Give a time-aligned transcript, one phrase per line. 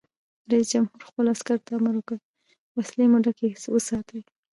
[0.51, 2.17] رئیس جمهور خپلو عسکرو ته امر وکړ؛
[2.77, 4.21] وسلې مو ډکې وساتئ!